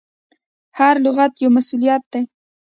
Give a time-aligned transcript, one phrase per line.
[0.79, 2.21] هر لغت یو مسؤلیت دی.